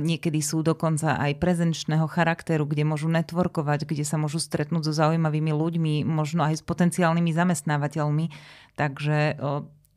[0.00, 5.52] Niekedy sú dokonca aj prezenčného charakteru, kde môžu networkovať, kde sa môžu stretnúť so zaujímavými
[5.52, 8.32] ľuďmi, možno aj s potenciálnymi zamestnávateľmi.
[8.76, 9.36] Takže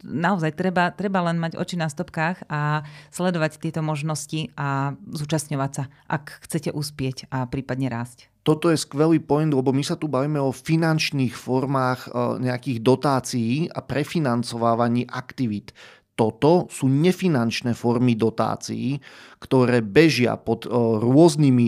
[0.06, 5.84] naozaj treba, treba len mať oči na stopkách a sledovať tieto možnosti a zúčastňovať sa,
[6.06, 10.38] ak chcete uspieť a prípadne rásť toto je skvelý point, lebo my sa tu bavíme
[10.38, 12.10] o finančných formách e,
[12.46, 15.74] nejakých dotácií a prefinancovávaní aktivít.
[16.16, 19.04] Toto sú nefinančné formy dotácií,
[19.44, 21.68] ktoré bežia pod e, rôznymi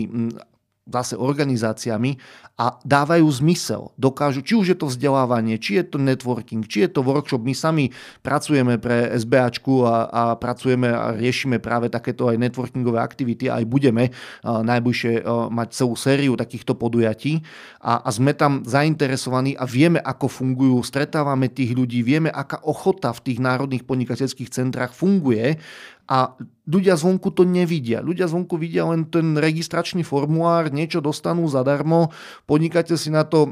[0.88, 2.16] zase organizáciami
[2.58, 3.94] a dávajú zmysel.
[3.94, 7.38] Dokážu, či už je to vzdelávanie, či je to networking, či je to workshop.
[7.46, 7.94] My sami
[8.26, 13.64] pracujeme pre SBAčku a, a pracujeme a riešime práve takéto aj networkingové aktivity a aj
[13.70, 17.46] budeme a, najbližšie a, mať celú sériu takýchto podujatí
[17.78, 23.14] a, a sme tam zainteresovaní a vieme, ako fungujú, stretávame tých ľudí, vieme, aká ochota
[23.14, 25.62] v tých národných podnikateľských centrách funguje
[26.08, 26.32] a
[26.64, 28.00] ľudia zvonku to nevidia.
[28.00, 32.08] Ľudia zvonku vidia len ten registračný formulár, niečo dostanú zadarmo,
[32.48, 33.44] podnikateľ si na to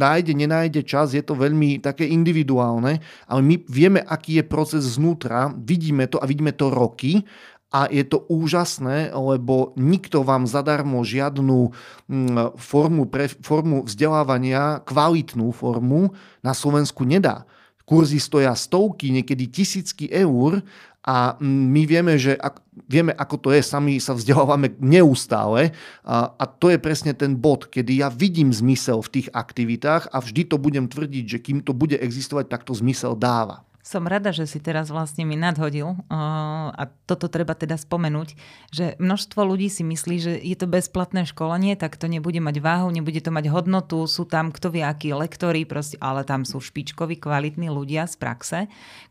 [0.00, 5.52] nájde, nenájde čas, je to veľmi také individuálne, ale my vieme, aký je proces znútra,
[5.52, 7.28] vidíme to a vidíme to roky
[7.70, 11.70] a je to úžasné, lebo nikto vám zadarmo žiadnu
[12.58, 16.10] formu, pre, formu vzdelávania, kvalitnú formu
[16.42, 17.46] na Slovensku nedá.
[17.86, 20.62] Kurzy stoja stovky, niekedy tisícky eur
[21.00, 25.72] a my vieme, že ak, vieme, ako to je, sami sa vzdelávame neustále
[26.04, 30.20] a, a to je presne ten bod, kedy ja vidím zmysel v tých aktivitách a
[30.20, 33.64] vždy to budem tvrdiť, že kým to bude existovať, tak to zmysel dáva.
[33.80, 38.36] Som rada, že si teraz vlastne mi nadhodil a toto treba teda spomenúť,
[38.68, 42.92] že množstvo ľudí si myslí, že je to bezplatné školenie, tak to nebude mať váhu,
[42.92, 47.16] nebude to mať hodnotu, sú tam kto vie akí lektory, proste, ale tam sú špičkoví,
[47.16, 48.58] kvalitní ľudia z praxe,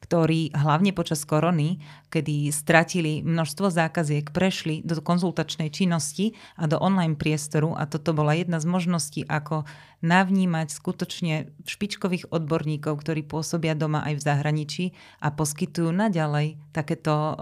[0.05, 1.81] ktorí hlavne počas korony,
[2.13, 8.37] kedy stratili množstvo zákaziek, prešli do konzultačnej činnosti a do online priestoru a toto bola
[8.37, 9.65] jedna z možností, ako
[9.99, 14.85] navnímať skutočne špičkových odborníkov, ktorí pôsobia doma aj v zahraničí
[15.19, 17.35] a poskytujú naďalej takéto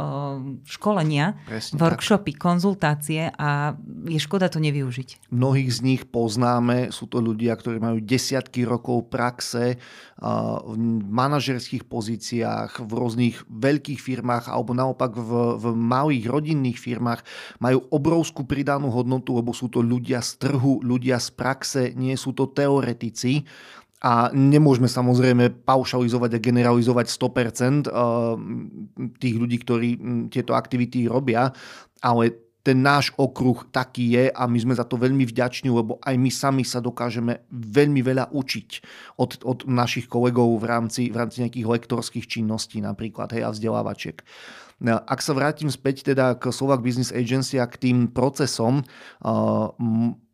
[0.65, 2.41] školenia, Presne workshopy, tak.
[2.41, 3.77] konzultácie a
[4.09, 5.29] je škoda to nevyužiť.
[5.29, 9.77] Mnohých z nich poznáme, sú to ľudia, ktorí majú desiatky rokov praxe
[10.17, 10.73] v
[11.13, 17.21] manažerských pozíciách, v rôznych veľkých firmách alebo naopak v, v malých rodinných firmách
[17.61, 22.33] majú obrovskú pridanú hodnotu, lebo sú to ľudia z trhu, ľudia z praxe, nie sú
[22.33, 23.43] to teoretici.
[23.97, 27.89] A nemôžeme samozrejme paušalizovať a generalizovať 100%
[29.17, 29.89] tých ľudí, ktorí
[30.29, 31.49] tieto aktivity robia,
[32.05, 36.15] ale ten náš okruh taký je a my sme za to veľmi vďační, lebo aj
[36.19, 38.69] my sami sa dokážeme veľmi veľa učiť
[39.23, 44.19] od, od našich kolegov v rámci, v rámci nejakých lektorských činností napríklad hej, a vzdelávačiek.
[44.77, 48.85] No, ak sa vrátim späť teda k Slovak Business Agency a k tým procesom,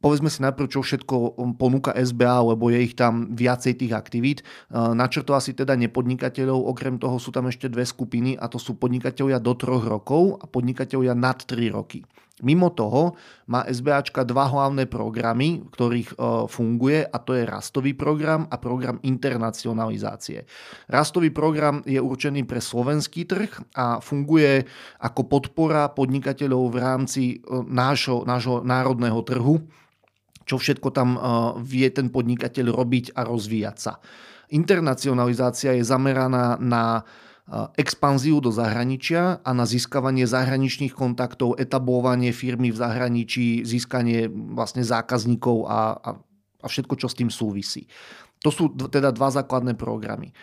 [0.04, 4.44] povedzme si najprv, čo všetko ponúka SBA, lebo je ich tam viacej tých aktivít.
[4.68, 9.40] Načrto asi teda nepodnikateľov, okrem toho sú tam ešte dve skupiny a to sú podnikatelia
[9.40, 12.04] do troch rokov a podnikatelia nad 3 roky.
[12.42, 13.14] Mimo toho
[13.46, 18.58] má SBAčka dva hlavné programy, v ktorých e, funguje a to je rastový program a
[18.58, 20.50] program internacionalizácie.
[20.90, 24.66] Rastový program je určený pre slovenský trh a funguje
[25.06, 29.62] ako podpora podnikateľov v rámci e, nášho, nášho národného trhu,
[30.50, 31.20] čo všetko tam e,
[31.62, 34.02] vie ten podnikateľ robiť a rozvíjať sa.
[34.50, 37.06] Internacionalizácia je zameraná na
[37.76, 45.68] expanziu do zahraničia a na získavanie zahraničných kontaktov, etablovanie firmy v zahraničí, získanie vlastne zákazníkov
[45.68, 46.10] a, a,
[46.64, 47.92] a všetko, čo s tým súvisí.
[48.44, 50.36] To sú teda dva základné programy.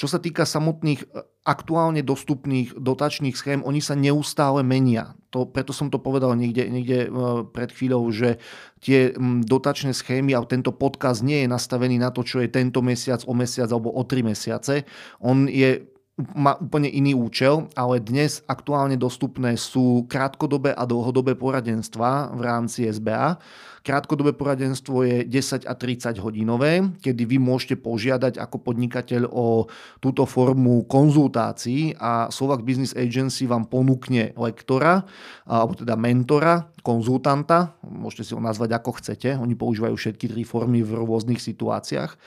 [0.00, 1.06] Čo sa týka samotných e,
[1.44, 5.12] aktuálne dostupných dotačných schém, oni sa neustále menia.
[5.34, 7.08] To, preto som to povedal niekde, niekde e,
[7.52, 8.40] pred chvíľou, že
[8.80, 9.12] tie
[9.44, 13.34] dotačné schémy a tento podkaz nie je nastavený na to, čo je tento mesiac, o
[13.36, 14.88] mesiac alebo o tri mesiace.
[15.20, 15.97] On je
[16.34, 22.90] má úplne iný účel, ale dnes aktuálne dostupné sú krátkodobé a dlhodobé poradenstva v rámci
[22.90, 23.38] SBA.
[23.86, 29.70] Krátkodobé poradenstvo je 10 a 30 hodinové, kedy vy môžete požiadať ako podnikateľ o
[30.02, 35.06] túto formu konzultácií a Slovak Business Agency vám ponúkne lektora,
[35.46, 40.82] alebo teda mentora, konzultanta, môžete si ho nazvať ako chcete, oni používajú všetky tri formy
[40.82, 42.18] v rôznych situáciách.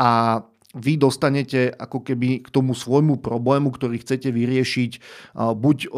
[0.00, 0.40] A
[0.76, 4.92] vy dostanete ako keby k tomu svojmu problému, ktorý chcete vyriešiť,
[5.34, 5.88] buď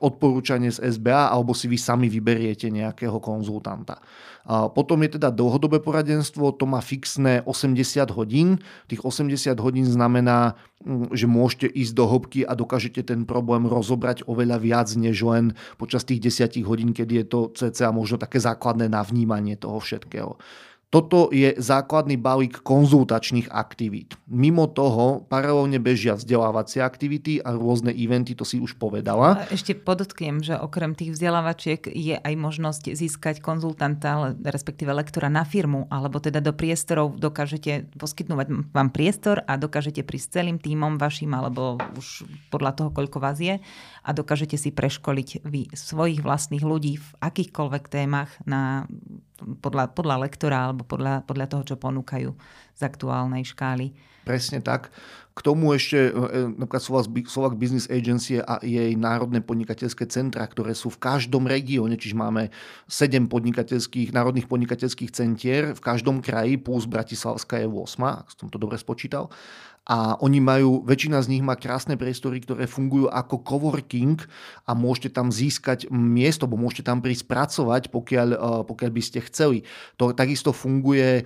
[0.00, 4.00] odporúčanie z SBA, alebo si vy sami vyberiete nejakého konzultanta.
[4.74, 8.58] Potom je teda dlhodobé poradenstvo, to má fixné 80 hodín.
[8.90, 10.58] Tých 80 hodín znamená,
[11.14, 16.02] že môžete ísť do hĺbky a dokážete ten problém rozobrať oveľa viac, než len počas
[16.02, 20.34] tých 10 hodín, kedy je to cca možno také základné navnímanie toho všetkého.
[20.92, 24.12] Toto je základný balík konzultačných aktivít.
[24.28, 29.48] Mimo toho paralelne bežia vzdelávacie aktivity a rôzne eventy, to si už povedala.
[29.48, 35.88] Ešte podotknem, že okrem tých vzdelávačiek je aj možnosť získať konzultanta, respektíve lektora na firmu,
[35.88, 41.80] alebo teda do priestorov dokážete poskytnúť vám priestor a dokážete prísť celým týmom vašim, alebo
[41.96, 43.64] už podľa toho, koľko vás je
[44.04, 48.84] a dokážete si preškoliť vy svojich vlastných ľudí v akýchkoľvek témach na
[49.60, 52.30] podľa, podľa lektora alebo podľa, podľa toho, čo ponúkajú
[52.76, 53.92] z aktuálnej škály.
[54.22, 54.94] Presne tak.
[55.32, 60.76] K tomu ešte e, e, napríklad Slovak Business Agency a jej národné podnikateľské centra, ktoré
[60.76, 62.52] sú v každom regióne, čiže máme
[62.86, 68.60] 7 podnikateľských, národných podnikateľských centier v každom kraji, plus Bratislavská je 8, ak som to
[68.60, 69.32] dobre spočítal
[69.82, 74.14] a oni majú, väčšina z nich má krásne priestory, ktoré fungujú ako coworking
[74.62, 79.18] a môžete tam získať miesto, bo môžete tam prísť pracovať, pokiaľ, e, pokiaľ by ste
[79.26, 79.66] chceli.
[79.98, 81.22] To takisto funguje e,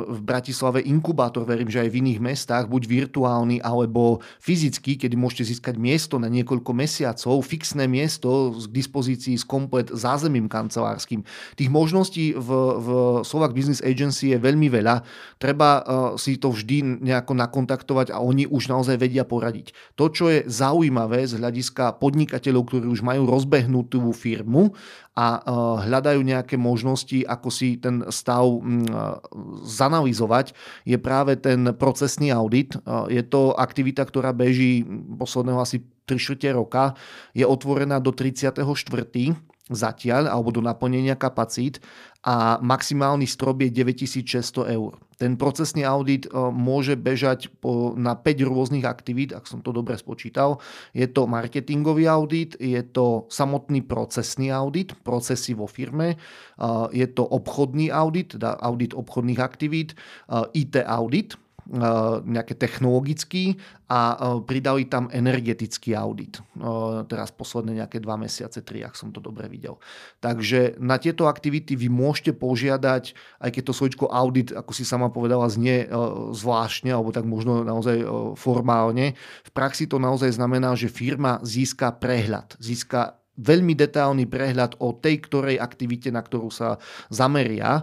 [0.00, 5.52] v Bratislave inkubátor, verím, že aj v iných mestách, buď virtuálny alebo fyzický, kedy môžete
[5.52, 11.20] získať miesto na niekoľko mesiacov, fixné miesto k dispozícii s komplet zázemím kancelárským.
[11.52, 12.48] Tých možností v,
[12.80, 12.88] v
[13.28, 15.04] Slovak Business Agency je veľmi veľa.
[15.36, 15.84] Treba uh,
[16.16, 19.74] si to vždy nejako nakontaktovať kontaktovať a oni už naozaj vedia poradiť.
[19.98, 24.70] To, čo je zaujímavé z hľadiska podnikateľov, ktorí už majú rozbehnutú firmu
[25.18, 25.40] a e,
[25.90, 28.58] hľadajú nejaké možnosti, ako si ten stav e,
[29.66, 30.54] zanalizovať,
[30.86, 32.78] je práve ten procesný audit.
[32.78, 32.78] E,
[33.10, 34.86] je to aktivita, ktorá beží
[35.18, 36.94] posledného asi 3 čtvrte roka,
[37.34, 38.62] je otvorená do 34
[39.72, 41.80] zatiaľ alebo do naplnenia kapacít
[42.24, 44.92] a maximálny strop je 9600 eur.
[45.16, 47.48] Ten procesný audit e, môže bežať
[47.96, 50.60] na 5 rôznych aktivít, ak som to dobre spočítal.
[50.92, 56.16] Je to marketingový audit, je to samotný procesný audit, procesy vo firme, e,
[56.92, 61.40] je to obchodný audit, teda audit obchodných aktivít, e, IT audit,
[62.24, 63.56] nejaké technologický
[63.88, 66.40] a eh, pridali tam energetický audit.
[66.40, 69.80] Eh, teraz posledné nejaké dva mesiace, tri, ak som to dobre videl.
[70.20, 75.08] Takže na tieto aktivity vy môžete požiadať, aj keď to slovičko audit, ako si sama
[75.08, 75.88] povedala, znie
[76.32, 78.04] zvláštne, alebo tak možno naozaj
[78.36, 79.16] formálne.
[79.44, 85.26] V praxi to naozaj znamená, že firma získa prehľad, získa veľmi detailný prehľad o tej
[85.26, 86.78] ktorej aktivite, na ktorú sa
[87.10, 87.82] zameria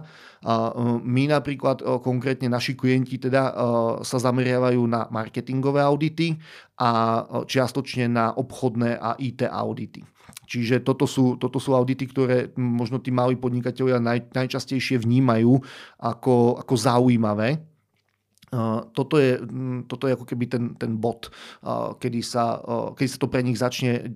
[1.04, 3.52] my napríklad e, konkrétne naši klienti teda e,
[4.00, 6.32] sa zameriavajú na marketingové audity
[6.80, 10.00] a čiastočne na obchodné a IT audity.
[10.48, 15.60] Čiže toto sú, toto sú audity, ktoré možno tí malí podnikatelia naj, najčastejšie vnímajú
[16.00, 17.62] ako, ako zaujímavé.
[18.92, 19.40] Toto je,
[19.88, 21.32] toto je ako keby ten, ten bod,
[21.96, 22.60] kedy sa,
[22.92, 24.12] kedy sa to pre nich začne,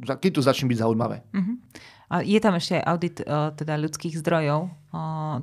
[0.00, 1.22] keď to začne byť zaujímavé.
[1.32, 1.56] Uh-huh.
[2.12, 3.16] A je tam ešte aj audit
[3.56, 4.68] teda ľudských zdrojov,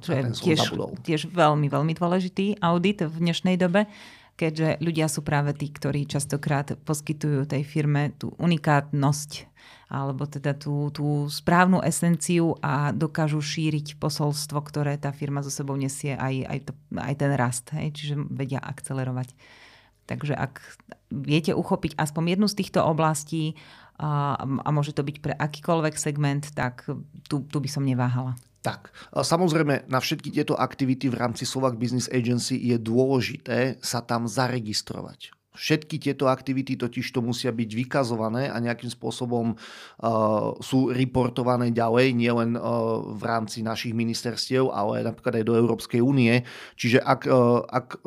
[0.05, 0.59] čo je tiež,
[1.01, 3.89] tiež veľmi, veľmi dôležitý audit v dnešnej dobe
[4.39, 9.51] keďže ľudia sú práve tí, ktorí častokrát poskytujú tej firme tú unikátnosť
[9.89, 15.73] alebo teda tú, tú správnu esenciu a dokážu šíriť posolstvo, ktoré tá firma so sebou
[15.73, 17.65] nesie aj, aj, to, aj ten rast.
[17.73, 17.97] Hej?
[17.97, 19.33] Čiže vedia akcelerovať.
[20.05, 20.61] Takže ak
[21.09, 23.57] viete uchopiť aspoň jednu z týchto oblastí
[23.99, 26.87] a, a môže to byť pre akýkoľvek segment, tak
[27.27, 28.39] tu, tu by som neváhala.
[28.59, 34.27] Tak, samozrejme na všetky tieto aktivity v rámci Slovak Business Agency je dôležité sa tam
[34.27, 35.31] zaregistrovať.
[35.59, 42.15] Všetky tieto aktivity totiž to musia byť vykazované a nejakým spôsobom uh, sú reportované ďalej,
[42.15, 46.47] nielen uh, v rámci našich ministerstiev, ale napríklad aj do Európskej únie.
[46.79, 47.99] Čiže ak, uh, ak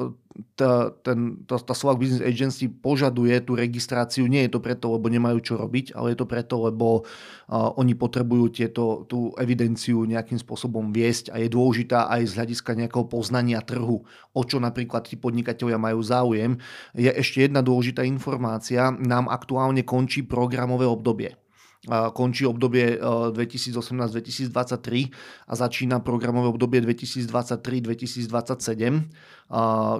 [0.57, 5.13] tá, ten, tá, tá Slovak Business Agency požaduje tú registráciu, nie je to preto, lebo
[5.13, 10.41] nemajú čo robiť, ale je to preto, lebo uh, oni potrebujú tieto, tú evidenciu nejakým
[10.41, 14.01] spôsobom viesť a je dôležitá aj z hľadiska nejakého poznania trhu,
[14.33, 16.57] o čo napríklad tí podnikatelia majú záujem.
[16.97, 21.42] Je ešte jedna dôležitá informácia, nám aktuálne končí programové obdobie
[21.91, 24.55] končí obdobie 2018-2023
[25.51, 29.11] a začína programové obdobie 2023-2027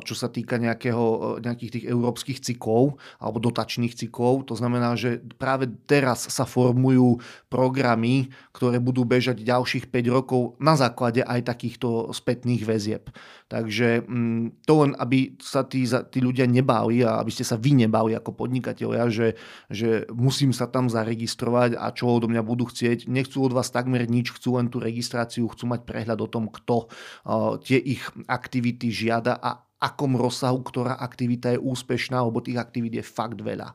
[0.01, 4.49] čo sa týka nejakého, nejakých tých európskych cyklov alebo dotačných cyklov.
[4.49, 7.21] To znamená, že práve teraz sa formujú
[7.53, 13.13] programy, ktoré budú bežať ďalších 5 rokov na základe aj takýchto spätných väzieb.
[13.53, 17.85] Takže mm, to len, aby sa tí, tí ľudia nebáli a aby ste sa vy
[17.85, 19.37] nebáli ako podnikatelia, že,
[19.69, 23.09] že musím sa tam zaregistrovať a čo odo mňa budú chcieť.
[23.09, 26.87] Nechcú od vás takmer nič, chcú len tú registráciu, chcú mať prehľad o tom, kto
[26.87, 33.03] uh, tie ich aktivity žiada a akom rozsahu ktorá aktivita je úspešná, lebo tých aktivít
[33.03, 33.75] je fakt veľa.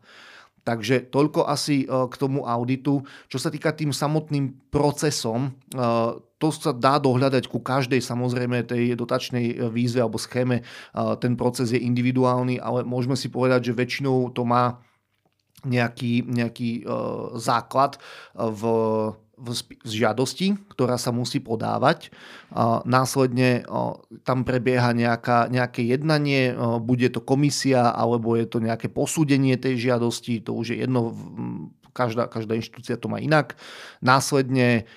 [0.64, 3.00] Takže toľko asi e, k tomu auditu.
[3.32, 5.80] Čo sa týka tým samotným procesom, e,
[6.38, 10.62] to sa dá dohľadať ku každej samozrejme tej dotačnej výzve alebo schéme.
[11.18, 14.78] Ten proces je individuálny, ale môžeme si povedať, že väčšinou to má
[15.66, 16.86] nejaký, nejaký
[17.40, 17.98] základ
[18.36, 18.62] v
[19.38, 19.54] v
[19.86, 22.10] žiadosti, ktorá sa musí podávať.
[22.90, 23.70] Následne
[24.26, 30.42] tam prebieha nejaká, nejaké jednanie, bude to komisia alebo je to nejaké posúdenie tej žiadosti,
[30.42, 31.14] to už je jedno,
[31.94, 33.54] každá, každá inštitúcia to má inak.
[34.02, 34.90] Následne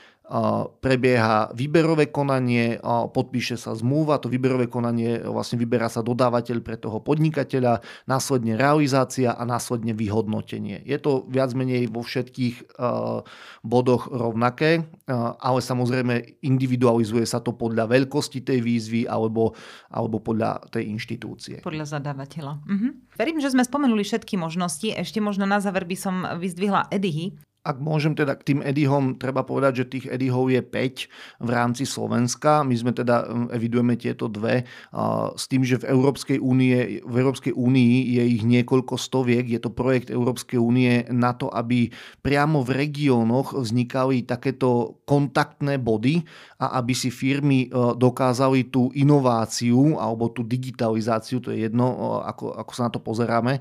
[0.79, 7.03] prebieha výberové konanie, podpíše sa zmluva, to výberové konanie vlastne vyberá sa dodávateľ pre toho
[7.03, 10.87] podnikateľa, následne realizácia a následne vyhodnotenie.
[10.87, 12.79] Je to viac menej vo všetkých
[13.67, 14.87] bodoch rovnaké,
[15.43, 19.59] ale samozrejme individualizuje sa to podľa veľkosti tej výzvy alebo,
[19.91, 21.59] alebo podľa tej inštitúcie.
[21.67, 22.63] Podľa zadávateľa.
[22.71, 22.89] Mhm.
[23.19, 24.95] Verím, že sme spomenuli všetky možnosti.
[24.95, 29.45] Ešte možno na záver by som vyzdvihla Edihy, ak môžem teda k tým Edihom, treba
[29.45, 32.65] povedať, že tých Edihov je 5 v rámci Slovenska.
[32.65, 34.65] My sme teda um, evidujeme tieto dve
[35.37, 39.45] s tým, že v Európskej, únie, v Európskej únii je ich niekoľko stoviek.
[39.45, 41.93] Je to projekt Európskej únie na to, aby
[42.25, 46.25] priamo v regiónoch vznikali takéto kontaktné body
[46.65, 52.25] a aby si firmy uh, dokázali tú inováciu alebo tú digitalizáciu, to je jedno, uh,
[52.25, 53.61] ako, ako sa na to pozeráme,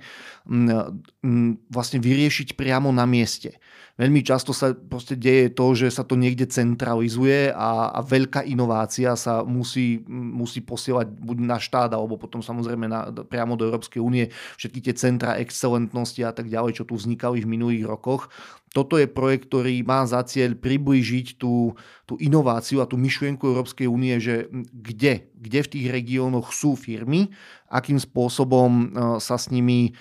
[1.69, 3.59] vlastne vyriešiť priamo na mieste.
[3.99, 9.11] Veľmi často sa proste deje to, že sa to niekde centralizuje a, a veľká inovácia
[9.19, 14.31] sa musí, musí posielať buď na štát, alebo potom samozrejme na, priamo do Európskej únie.
[14.55, 18.31] Všetky tie centra excelentnosti a tak ďalej, čo tu vznikali v minulých rokoch.
[18.71, 21.75] Toto je projekt, ktorý má za cieľ priblížiť tú,
[22.07, 27.35] tú inováciu a tú myšlienku Európskej únie, že kde, kde v tých regiónoch sú firmy,
[27.67, 28.85] akým spôsobom e,
[29.19, 29.91] sa s nimi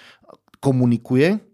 [0.63, 1.48] komunikuje,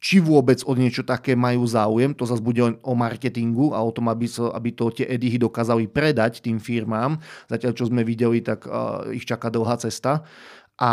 [0.00, 4.08] či vôbec o niečo také majú záujem, to zase bude o marketingu a o tom,
[4.08, 7.20] aby, so, aby to tie edihy dokázali predať tým firmám.
[7.52, 10.24] Zatiaľ, čo sme videli, tak uh, ich čaká dlhá cesta.
[10.80, 10.92] A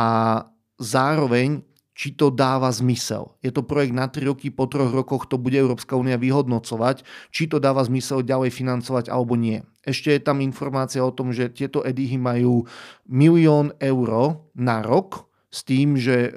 [0.75, 1.63] zároveň,
[1.95, 3.31] či to dáva zmysel.
[3.39, 7.47] Je to projekt na 3 roky, po troch rokoch to bude Európska únia vyhodnocovať, či
[7.47, 9.63] to dáva zmysel ďalej financovať alebo nie.
[9.87, 12.67] Ešte je tam informácia o tom, že tieto edihy majú
[13.07, 15.26] milión eur na rok,
[15.57, 16.31] s tým, že e,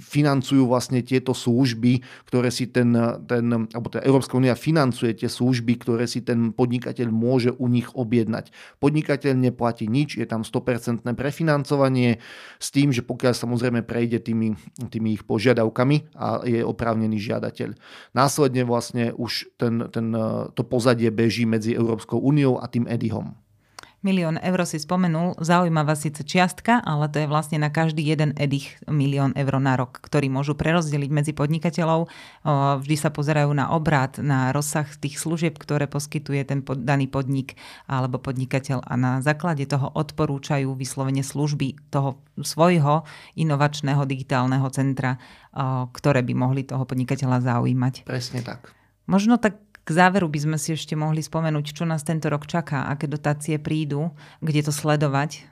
[0.00, 2.96] financujú vlastne tieto služby, ktoré si ten,
[3.28, 7.92] ten alebo teda Európska únia financuje tie služby, ktoré si ten podnikateľ môže u nich
[7.92, 8.48] objednať.
[8.80, 12.24] Podnikateľ neplatí nič, je tam 100% prefinancovanie
[12.56, 14.56] s tým, že pokiaľ samozrejme prejde tými,
[14.88, 17.76] tými ich požiadavkami a je oprávnený žiadateľ.
[18.16, 20.16] Následne vlastne už ten, ten,
[20.56, 23.43] to pozadie beží medzi Európskou úniou a tým EDIHom.
[24.04, 28.76] Milión eur si spomenul, zaujímavá síce čiastka, ale to je vlastne na každý jeden edich
[28.84, 32.12] milión eur na rok, ktorý môžu prerozdeliť medzi podnikateľov.
[32.84, 37.56] Vždy sa pozerajú na obrad, na rozsah tých služieb, ktoré poskytuje ten daný podnik
[37.88, 43.08] alebo podnikateľ a na základe toho odporúčajú vyslovene služby toho svojho
[43.40, 45.16] inovačného digitálneho centra,
[45.96, 48.04] ktoré by mohli toho podnikateľa zaujímať.
[48.04, 48.76] Presne tak.
[49.08, 52.88] Možno tak k záveru by sme si ešte mohli spomenúť, čo nás tento rok čaká,
[52.88, 55.44] aké dotácie prídu, kde to sledovať.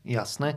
[0.00, 0.56] Jasné.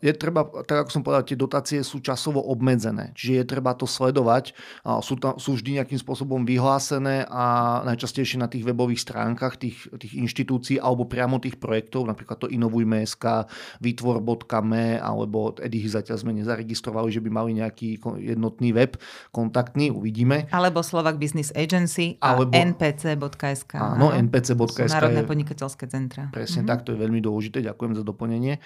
[0.00, 3.84] Je treba, tak ako som povedal, tie dotácie sú časovo obmedzené, čiže je treba to
[3.84, 4.56] sledovať.
[5.04, 10.16] Sú, tam, sú vždy nejakým spôsobom vyhlásené a najčastejšie na tých webových stránkach tých, tých
[10.16, 13.52] inštitúcií alebo priamo tých projektov, napríklad to Inovujme.sk,
[13.84, 18.96] Vytvor.me alebo Edich zatiaľ sme nezaregistrovali, že by mali nejaký jednotný web
[19.28, 20.48] kontaktný, uvidíme.
[20.48, 23.72] Alebo Slovak Business Agency a alebo, npc.sk.
[23.76, 24.88] Áno, npc.sk.
[24.88, 26.32] Národné podnikateľské centra.
[26.32, 26.70] Presne mm-hmm.
[26.72, 28.56] tak, to je veľmi dôležité, ďakujem za doplnenie.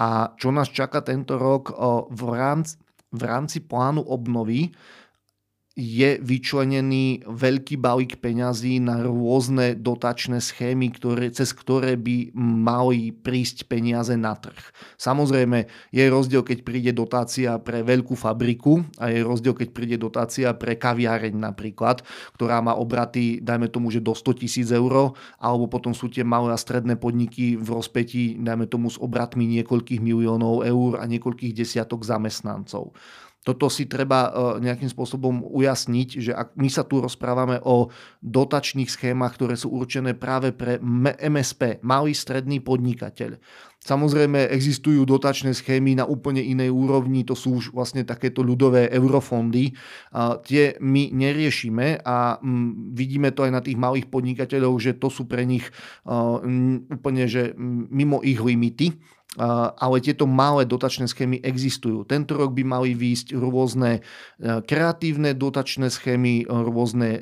[0.00, 1.72] A čo nás čaká tento rok
[2.12, 2.76] v rámci,
[3.12, 4.68] v rámci plánu obnovy,
[5.76, 13.68] je vyčlenený veľký balík peňazí na rôzne dotačné schémy, ktoré, cez ktoré by mali prísť
[13.68, 14.56] peniaze na trh.
[14.96, 20.48] Samozrejme, je rozdiel, keď príde dotácia pre veľkú fabriku a je rozdiel, keď príde dotácia
[20.56, 22.00] pre kaviareň napríklad,
[22.40, 26.56] ktorá má obraty, dajme tomu, že do 100 tisíc eur, alebo potom sú tie malé
[26.56, 32.00] a stredné podniky v rozpetí, dajme tomu, s obratmi niekoľkých miliónov eur a niekoľkých desiatok
[32.00, 32.96] zamestnancov.
[33.46, 34.30] Toto si treba e,
[34.66, 40.18] nejakým spôsobom ujasniť, že ak my sa tu rozprávame o dotačných schémach, ktoré sú určené
[40.18, 40.82] práve pre
[41.22, 43.38] MSP, malý stredný podnikateľ.
[43.86, 49.78] Samozrejme existujú dotačné schémy na úplne inej úrovni, to sú už vlastne takéto ľudové eurofondy.
[50.42, 52.42] Tie my neriešime a
[52.90, 55.62] vidíme to aj na tých malých podnikateľov, že to sú pre nich
[56.90, 57.54] úplne že
[57.94, 58.98] mimo ich limity
[59.76, 62.08] ale tieto malé dotačné schémy existujú.
[62.08, 67.20] Tento rok by mali výjsť rôzne e, kreatívne dotačné schémy, e, rôzne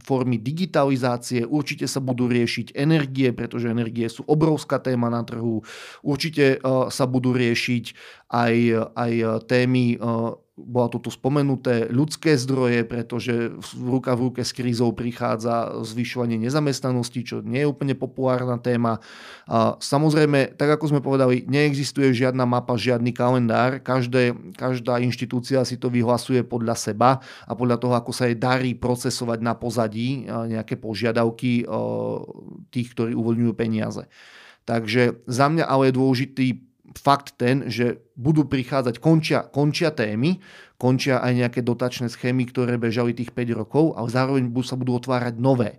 [0.00, 5.66] formy digitalizácie, určite sa budú riešiť energie, pretože energie sú obrovská téma na trhu,
[6.06, 7.84] určite sa budú riešiť
[8.30, 8.54] aj,
[8.94, 9.12] aj
[9.50, 9.98] témy
[10.64, 17.20] bola tu tu spomenuté ľudské zdroje, pretože ruka v ruke s krízou prichádza zvyšovanie nezamestnanosti,
[17.24, 19.00] čo nie je úplne populárna téma.
[19.50, 23.80] A samozrejme, tak ako sme povedali, neexistuje žiadna mapa, žiadny kalendár.
[23.80, 28.76] Každé, každá inštitúcia si to vyhlasuje podľa seba a podľa toho, ako sa jej darí
[28.76, 31.66] procesovať na pozadí nejaké požiadavky
[32.70, 34.06] tých, ktorí uvoľňujú peniaze.
[34.68, 36.46] Takže za mňa ale je dôležitý
[36.98, 40.42] fakt ten, že budú prichádzať, končia, končia témy,
[40.74, 45.38] končia aj nejaké dotačné schémy, ktoré bežali tých 5 rokov, ale zároveň sa budú otvárať
[45.38, 45.78] nové.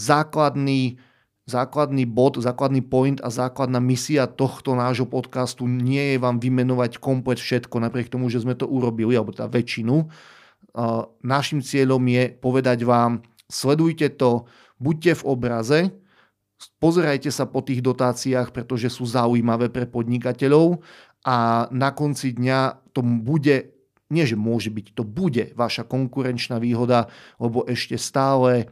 [0.00, 0.96] Základný,
[1.44, 7.36] základný bod, základný point a základná misia tohto nášho podcastu nie je vám vymenovať komplet
[7.36, 10.08] všetko, napriek tomu, že sme to urobili, alebo teda väčšinu.
[11.26, 15.80] Našim cieľom je povedať vám, sledujte to, buďte v obraze,
[16.80, 20.84] Pozerajte sa po tých dotáciách, pretože sú zaujímavé pre podnikateľov
[21.24, 23.72] a na konci dňa to bude,
[24.12, 28.68] nie že môže byť, to bude vaša konkurenčná výhoda, lebo ešte stále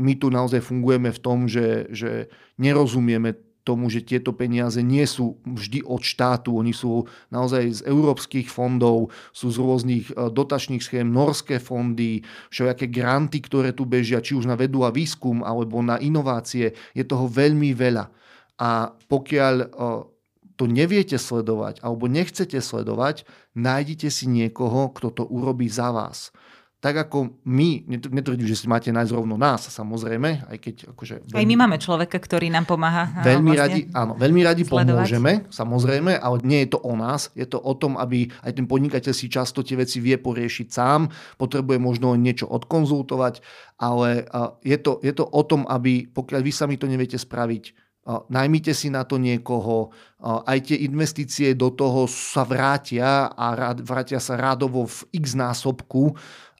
[0.00, 5.40] my tu naozaj fungujeme v tom, že, že nerozumieme tomu, že tieto peniaze nie sú
[5.48, 11.08] vždy od štátu, oni sú naozaj z európskych fondov, sú z rôznych e, dotačných schém,
[11.08, 12.20] norské fondy,
[12.52, 17.04] všelijaké granty, ktoré tu bežia, či už na vedu a výskum, alebo na inovácie, je
[17.08, 18.12] toho veľmi veľa.
[18.60, 19.66] A pokiaľ e,
[20.54, 23.26] to neviete sledovať alebo nechcete sledovať,
[23.58, 26.30] nájdite si niekoho, kto to urobí za vás
[26.84, 31.14] tak ako my, netvrdím, že si máte nájsť rovno nás, samozrejme, aj keď akože...
[31.32, 33.24] Veľmi, aj my máme človeka, ktorý nám pomáha.
[33.24, 34.84] Veľmi vlastne radi, áno, veľmi radi sledovať.
[34.84, 38.68] pomôžeme, samozrejme, ale nie je to o nás, je to o tom, aby aj ten
[38.68, 41.08] podnikateľ si často tie veci vie poriešiť sám,
[41.40, 43.40] potrebuje možno niečo odkonzultovať,
[43.80, 44.28] ale
[44.60, 47.80] je to, je to o tom, aby pokiaľ vy sami to neviete spraviť,
[48.28, 49.88] najmite si na to niekoho,
[50.20, 56.12] aj tie investície do toho sa vrátia a vrátia sa rádovo v x násobku,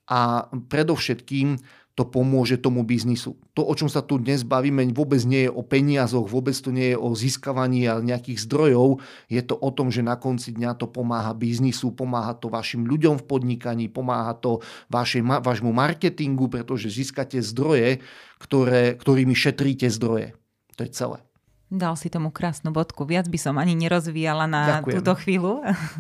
[0.08, 1.58] a predovšetkým
[1.94, 3.38] to pomôže tomu biznisu.
[3.54, 6.90] To, o čom sa tu dnes bavíme, vôbec nie je o peniazoch, vôbec to nie
[6.90, 8.98] je o získavaní nejakých zdrojov,
[9.30, 13.22] je to o tom, že na konci dňa to pomáha biznisu, pomáha to vašim ľuďom
[13.22, 14.58] v podnikaní, pomáha to
[14.90, 18.02] vašej, vašmu marketingu, pretože získate zdroje,
[18.42, 20.34] ktoré, ktorými šetríte zdroje.
[20.74, 21.22] To je celé.
[21.74, 23.02] Dal si tomu krásnu bodku.
[23.02, 24.94] Viac by som ani nerozvíjala na Ďakujem.
[24.94, 25.52] túto chvíľu.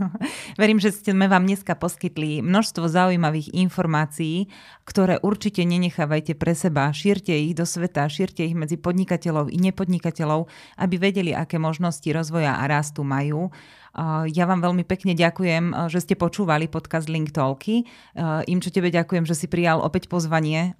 [0.60, 4.46] Verím, že sme vám dneska poskytli množstvo zaujímavých informácií,
[4.86, 6.94] ktoré určite nenechávajte pre seba.
[6.94, 10.46] Šírte ich do sveta, šírte ich medzi podnikateľov i nepodnikateľov,
[10.78, 13.50] aby vedeli, aké možnosti rozvoja a rastu majú.
[14.34, 17.86] Ja vám veľmi pekne ďakujem, že ste počúvali podcast Link Talky.
[18.50, 20.74] Imčo, tebe ďakujem, že si prijal opäť pozvanie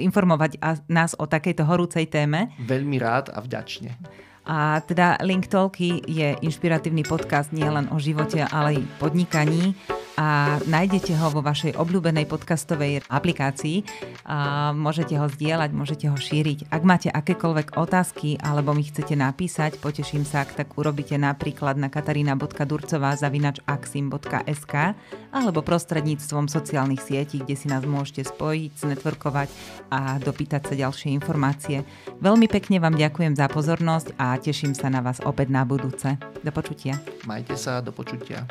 [0.00, 0.56] informovať
[0.88, 2.48] nás o takejto horúcej téme.
[2.64, 4.00] Veľmi rád a vďačne.
[4.42, 9.78] A teda Link Talky je inšpiratívny podcast nielen o živote, ale aj podnikaní
[10.12, 13.80] a nájdete ho vo vašej obľúbenej podcastovej aplikácii.
[14.28, 16.68] A môžete ho zdieľať, môžete ho šíriť.
[16.68, 21.88] Ak máte akékoľvek otázky alebo mi chcete napísať, poteším sa, ak tak urobíte napríklad na
[21.88, 24.74] katarína.durcová zavinač axim.sk
[25.32, 29.48] alebo prostredníctvom sociálnych sietí, kde si nás môžete spojiť, znetworkovať
[29.88, 31.88] a dopýtať sa ďalšie informácie.
[32.20, 36.16] Veľmi pekne vám ďakujem za pozornosť teším sa na vás opäť na budúce.
[36.40, 37.00] Do počutia.
[37.26, 38.46] Majte sa, do počutia.